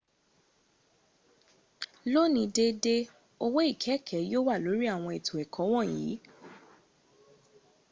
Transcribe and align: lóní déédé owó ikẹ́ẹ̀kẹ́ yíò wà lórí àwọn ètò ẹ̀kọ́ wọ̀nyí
lóní 2.13 2.43
déédé 2.55 2.95
owó 3.45 3.59
ikẹ́ẹ̀kẹ́ 3.71 4.25
yíò 4.29 4.39
wà 4.47 4.55
lórí 4.65 4.85
àwọn 4.93 5.11
ètò 5.17 5.33
ẹ̀kọ́ 5.43 5.65
wọ̀nyí 5.73 6.11